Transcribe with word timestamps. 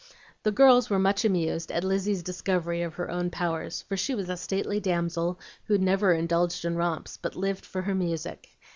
The 0.41 0.51
girls 0.51 0.89
were 0.89 0.97
much 0.97 1.23
amused 1.23 1.71
at 1.71 1.83
Lizzie's 1.83 2.23
discovery 2.23 2.81
of 2.81 2.95
her 2.95 3.11
own 3.11 3.29
powers, 3.29 3.83
for 3.83 3.95
she 3.95 4.15
was 4.15 4.29
a 4.29 4.35
stately 4.35 4.79
damsel, 4.79 5.39
who 5.65 5.77
never 5.77 6.11
indulged 6.11 6.65
in 6.65 6.75
romps, 6.75 7.17
but 7.17 7.35
lived 7.35 7.67
for 7.67 7.83
her 7.83 7.93
music. 7.93 8.49